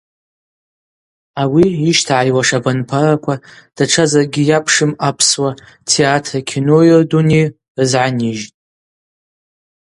Ауи 1.41 1.65
йыщтагӏайуаш 1.83 2.49
абанпараква 2.57 3.35
датша 3.75 4.05
закӏы 4.11 4.41
йапшым 4.49 4.91
апсуа 5.09 5.51
театри 5.89 6.39
акинои 6.43 6.93
рдуней 7.01 7.47
рызгӏанижьтӏ. 7.79 8.53